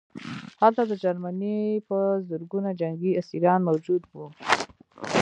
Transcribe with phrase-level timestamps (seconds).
[0.61, 1.97] هلته د جرمني په
[2.29, 4.25] زرګونه جنګي اسیران موجود وو